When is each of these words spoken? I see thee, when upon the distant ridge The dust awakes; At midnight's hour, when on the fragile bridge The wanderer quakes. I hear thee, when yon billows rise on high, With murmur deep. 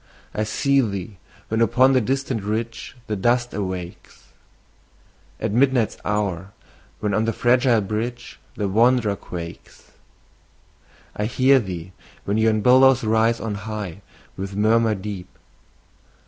I 0.33 0.45
see 0.45 0.81
thee, 0.81 1.17
when 1.49 1.61
upon 1.61 1.93
the 1.93 2.01
distant 2.01 2.41
ridge 2.41 2.97
The 3.05 3.15
dust 3.15 3.53
awakes; 3.53 4.29
At 5.39 5.51
midnight's 5.51 5.95
hour, 6.03 6.53
when 7.01 7.13
on 7.13 7.25
the 7.25 7.31
fragile 7.33 7.81
bridge 7.81 8.39
The 8.55 8.67
wanderer 8.67 9.15
quakes. 9.15 9.91
I 11.15 11.25
hear 11.25 11.59
thee, 11.59 11.91
when 12.25 12.39
yon 12.39 12.61
billows 12.61 13.03
rise 13.03 13.39
on 13.39 13.53
high, 13.69 14.01
With 14.35 14.55
murmur 14.55 14.95
deep. 14.95 15.27